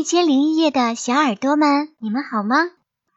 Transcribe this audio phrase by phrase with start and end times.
[0.00, 2.70] 一千零一夜的小耳朵们，你们好吗？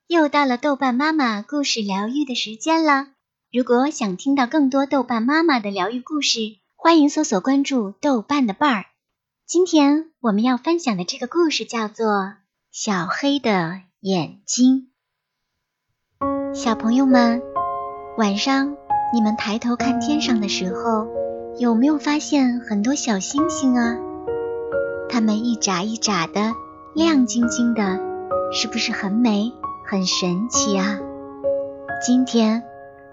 [0.07, 3.07] 又到了豆瓣妈妈故事疗愈的时间了。
[3.53, 6.39] 如果想听到更多豆瓣妈妈的疗愈故事，
[6.75, 8.85] 欢迎搜索关注豆瓣的伴儿。
[9.47, 12.05] 今天我们要分享的这个故事叫做
[12.69, 14.89] 《小黑的眼睛》。
[16.53, 17.41] 小朋友们，
[18.17, 18.75] 晚上
[19.13, 21.07] 你们抬头看天上的时候，
[21.57, 23.97] 有没有发现很多小星星啊？
[25.07, 26.53] 它们一眨一眨的，
[26.95, 27.99] 亮晶晶的，
[28.51, 29.51] 是不是很美、
[29.83, 30.99] 很神奇啊？
[32.05, 32.61] 今天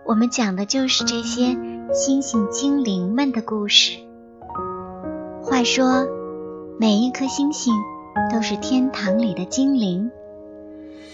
[0.05, 1.57] 我们讲的就是这些
[1.95, 4.01] 星星精灵们的故事。
[5.43, 6.07] 话说，
[6.79, 7.73] 每一颗星星
[8.31, 10.11] 都是天堂里的精灵，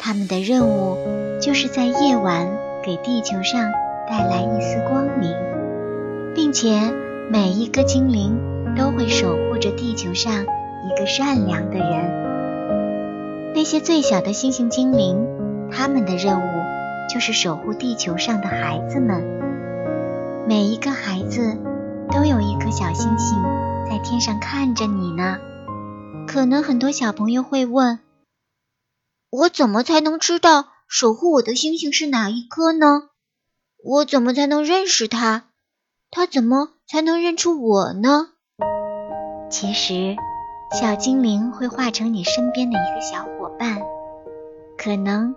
[0.00, 0.96] 他们的任务
[1.40, 2.48] 就是在夜晚
[2.84, 3.70] 给地球上
[4.08, 5.30] 带来一丝光明，
[6.34, 6.92] 并且
[7.30, 8.36] 每一个精灵
[8.76, 10.44] 都会守护着地球上。
[10.86, 12.25] 一个善良的人。
[13.56, 16.62] 那些最小的星星精灵，他们的任务
[17.08, 19.24] 就是守护地球上的孩子们。
[20.46, 21.56] 每一个孩子
[22.12, 23.42] 都有一颗小星星
[23.88, 25.38] 在天上看着你呢。
[26.28, 27.98] 可能很多小朋友会问：
[29.30, 33.04] 我怎么才能知道守护我的星星是哪一颗呢？
[33.82, 35.44] 我怎么才能认识它？
[36.10, 38.32] 它怎么才能认出我呢？
[39.48, 40.14] 其实。
[40.72, 43.80] 小精灵会化成你身边的一个小伙伴，
[44.76, 45.34] 可能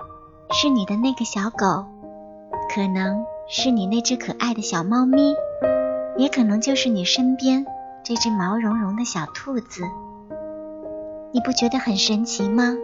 [0.51, 1.85] 是你的那个小狗，
[2.73, 5.35] 可能是你那只可爱的小猫咪，
[6.17, 7.65] 也可能就是你身边
[8.03, 9.83] 这只毛茸茸的小兔子。
[11.31, 12.75] 你不觉得很神奇吗？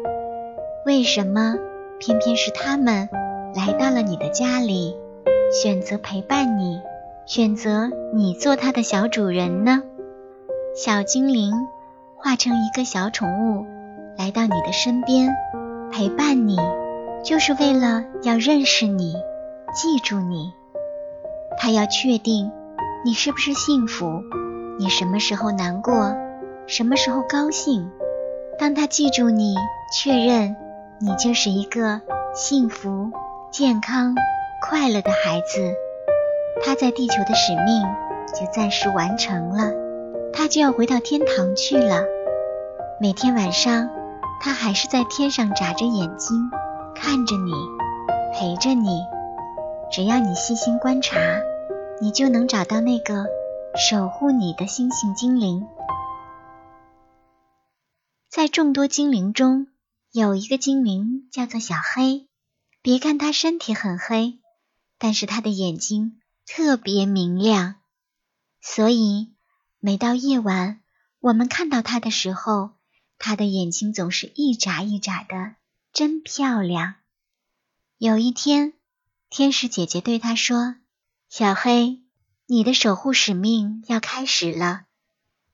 [0.85, 1.55] 为什么
[1.99, 3.09] 偏偏是他们
[3.55, 4.95] 来到了你的家里，
[5.51, 6.79] 选择陪伴你，
[7.25, 9.81] 选择你做它的小主人呢？
[10.75, 11.51] 小精灵。
[12.25, 13.67] 化成一个小宠物
[14.17, 15.31] 来到你的身边，
[15.91, 16.57] 陪伴你，
[17.23, 19.13] 就是为了要认识你，
[19.75, 20.51] 记住你。
[21.59, 22.51] 他要确定
[23.05, 24.23] 你是不是幸福，
[24.79, 26.15] 你什么时候难过，
[26.65, 27.91] 什么时候高兴。
[28.57, 29.53] 当他记住你，
[29.93, 30.55] 确认
[30.99, 32.01] 你就是一个
[32.33, 33.11] 幸福、
[33.51, 34.15] 健康、
[34.67, 35.75] 快乐的孩子，
[36.65, 37.83] 他在地球的使命
[38.33, 39.71] 就暂时完成了，
[40.33, 42.14] 他就要回到天堂去了。
[42.97, 43.89] 每天晚上，
[44.39, 46.49] 他还是在天上眨着眼睛
[46.95, 47.51] 看着你，
[48.33, 49.03] 陪着你。
[49.91, 51.19] 只要你细心观察，
[51.99, 53.25] 你就能找到那个
[53.77, 55.67] 守护你的星星精灵。
[58.29, 59.67] 在众多精灵中，
[60.13, 62.29] 有一个精灵叫做小黑。
[62.81, 64.39] 别看它身体很黑，
[64.97, 67.75] 但是它的眼睛特别明亮，
[68.61, 69.33] 所以
[69.81, 70.79] 每到夜晚，
[71.19, 72.71] 我们看到它的时候。
[73.17, 75.55] 他的眼睛总是一眨一眨的，
[75.93, 76.95] 真漂亮。
[77.97, 78.73] 有一天，
[79.29, 80.75] 天使姐姐对他说
[81.29, 82.01] ：“小黑，
[82.45, 84.83] 你的守护使命要开始了，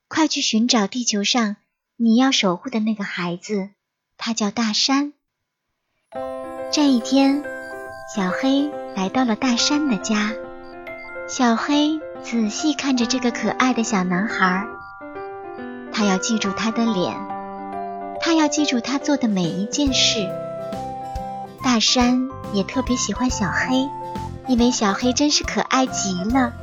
[0.07, 1.57] 快去寻找地球上
[1.97, 3.69] 你要守护的那个孩子，
[4.17, 5.13] 他叫大山。”
[6.73, 7.43] 这一天，
[8.15, 10.33] 小黑来到了大山的家。
[11.27, 14.67] 小黑仔细看着这个可爱的小男孩，
[15.93, 17.30] 他要记住他的脸。
[18.21, 20.29] 他要记住他做的每一件事。
[21.63, 23.89] 大山也特别喜欢小黑，
[24.47, 26.53] 因为小黑真是可爱极了，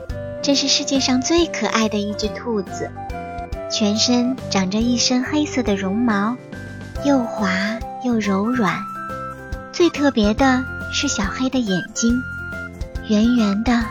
[0.43, 2.91] 真是世界上最可爱的一只兔子。
[3.71, 6.37] 全身长着一身黑色的绒毛，
[7.05, 7.51] 又滑
[8.05, 8.79] 又柔软。
[9.73, 12.23] 最特别的是小黑的眼睛，
[13.09, 13.85] 圆圆的、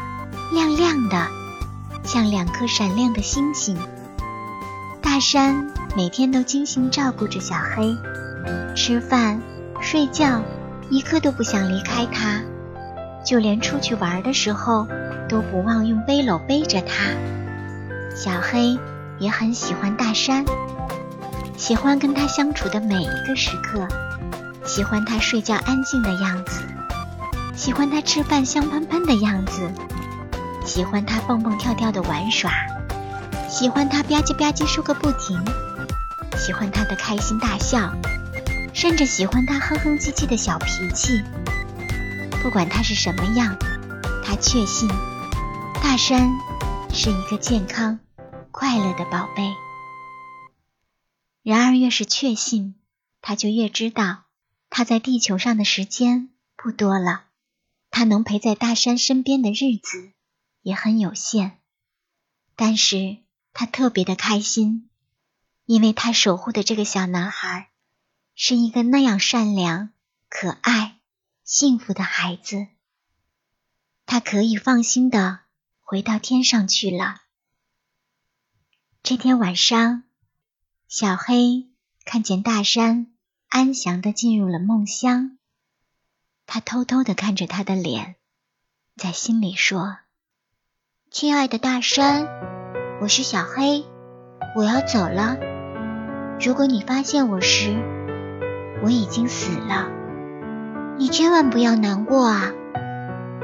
[0.51, 1.27] 亮亮的，
[2.03, 3.77] 像两颗闪亮的星星。
[5.01, 5.69] 大山。
[5.97, 7.97] 每天都精心照顾着小黑，
[8.75, 9.41] 吃饭、
[9.81, 10.43] 睡觉，
[10.91, 12.39] 一刻都不想离开他，
[13.25, 14.88] 就连出去玩的时候
[15.27, 17.09] 都不忘用背篓背着他。
[18.15, 18.77] 小黑
[19.17, 20.45] 也很喜欢大山，
[21.57, 23.88] 喜欢跟他相处的每一个时刻，
[24.67, 26.61] 喜欢他睡觉安静的样子，
[27.55, 29.67] 喜欢他吃饭香喷喷的样子，
[30.63, 32.51] 喜欢他蹦蹦跳跳的玩耍，
[33.50, 35.43] 喜欢他吧唧吧唧说个不停。
[36.38, 37.94] 喜欢他的开心大笑，
[38.74, 41.24] 甚至喜欢他哼哼唧唧的小脾气。
[42.42, 43.57] 不管他是什么样，
[44.24, 44.88] 他确信
[45.84, 46.30] 大山
[46.94, 48.00] 是一个健康、
[48.51, 49.51] 快乐的宝贝。
[51.44, 52.75] 然而，越是确信，
[53.22, 54.25] 他就越知道
[54.69, 57.25] 他在地球上的时间不多了，
[57.89, 60.12] 他能陪在大山身边的日子
[60.62, 61.57] 也很有限。
[62.56, 63.18] 但是
[63.54, 64.89] 他特别的开心。
[65.67, 67.69] 因为他守护的这个小男孩，
[68.35, 69.89] 是一个那样善良、
[70.29, 70.99] 可爱、
[71.43, 72.67] 幸福的孩子，
[74.05, 75.41] 他可以放心的
[75.81, 77.17] 回到天上去了。
[79.03, 80.03] 这天晚上，
[80.87, 81.67] 小黑
[82.05, 83.11] 看见大山
[83.49, 85.37] 安详的进入了梦乡，
[86.45, 88.15] 他偷偷的看着他的脸，
[88.95, 89.97] 在心里说
[91.11, 92.25] ：“亲爱的大山，
[93.01, 93.83] 我是小黑，
[94.55, 95.56] 我要走了。
[96.39, 97.75] 如果你发现我时，
[98.84, 99.88] 我已经死了，
[100.98, 102.51] 你千万不要难过啊！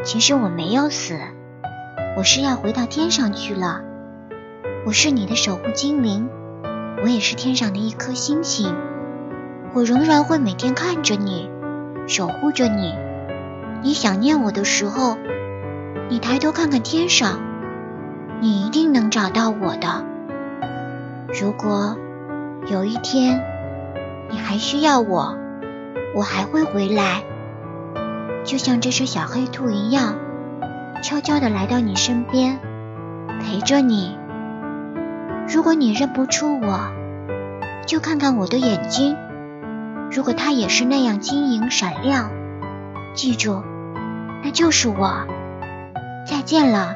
[0.04, 1.18] 其实我没有死，
[2.16, 3.82] 我是要回到天上去了。
[4.86, 6.30] 我是你的守护精灵，
[7.02, 8.76] 我也是天上的一颗星星。
[9.74, 11.50] 我仍然会每天看着你，
[12.08, 12.94] 守护着你。
[13.82, 15.18] 你想念我的时候，
[16.10, 17.42] 你抬头看看天上，
[18.40, 20.06] 你一定能找到我的。
[21.42, 21.98] 如果
[22.68, 23.44] 有一天，
[24.30, 25.38] 你还需要我，
[26.16, 27.24] 我还会回来，
[28.46, 30.16] 就像这只小黑兔一样，
[31.02, 32.60] 悄悄的来到你身边，
[33.42, 34.18] 陪着你。
[35.54, 36.90] 如果你认不出我，
[37.86, 39.18] 就看看我的眼睛，
[40.10, 42.32] 如果它也是那样晶莹闪亮，
[43.14, 43.62] 记住，
[44.42, 45.28] 那就是我。
[46.26, 46.94] 再见了，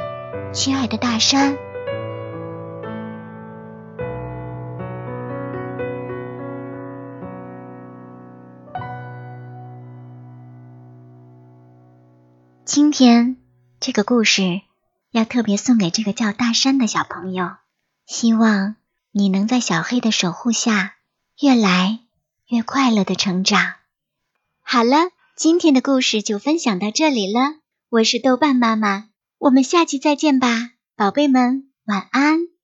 [0.53, 1.57] 亲爱的大山。
[12.67, 13.37] 今天
[13.79, 14.59] 这个故事
[15.11, 17.51] 要特别送给这个叫大山的小朋友，
[18.05, 18.75] 希望
[19.13, 20.95] 你能在小黑的守护下
[21.39, 22.01] 越来
[22.49, 23.75] 越快乐的成长。
[24.61, 24.97] 好了，
[25.37, 27.55] 今天的故事就分享到这里了，
[27.87, 32.56] 我是豆瓣妈妈，我们下期再见吧，宝贝们，晚安。